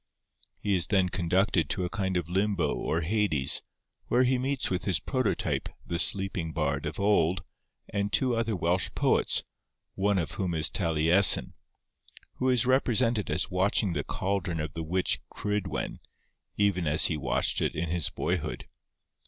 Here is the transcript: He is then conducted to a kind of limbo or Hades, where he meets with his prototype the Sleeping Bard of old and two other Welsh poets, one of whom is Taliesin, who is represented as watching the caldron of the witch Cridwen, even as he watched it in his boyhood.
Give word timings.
He 0.57 0.75
is 0.75 0.87
then 0.87 1.09
conducted 1.09 1.69
to 1.69 1.85
a 1.85 1.89
kind 1.91 2.17
of 2.17 2.27
limbo 2.27 2.73
or 2.73 3.01
Hades, 3.01 3.61
where 4.07 4.23
he 4.23 4.39
meets 4.39 4.71
with 4.71 4.85
his 4.85 4.99
prototype 4.99 5.69
the 5.85 5.99
Sleeping 5.99 6.53
Bard 6.53 6.87
of 6.87 6.99
old 6.99 7.43
and 7.87 8.11
two 8.11 8.35
other 8.35 8.55
Welsh 8.55 8.89
poets, 8.95 9.43
one 9.93 10.17
of 10.17 10.31
whom 10.31 10.55
is 10.55 10.71
Taliesin, 10.71 11.53
who 12.37 12.49
is 12.49 12.65
represented 12.65 13.29
as 13.29 13.51
watching 13.51 13.93
the 13.93 14.03
caldron 14.03 14.59
of 14.59 14.73
the 14.73 14.81
witch 14.81 15.21
Cridwen, 15.31 15.99
even 16.57 16.87
as 16.87 17.05
he 17.05 17.15
watched 17.15 17.61
it 17.61 17.75
in 17.75 17.89
his 17.89 18.09
boyhood. 18.09 18.65